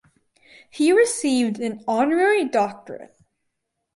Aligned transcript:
He 0.71 0.91
received 0.91 1.59
an 1.59 1.83
honorary 1.87 2.49
doctorate. 2.49 3.15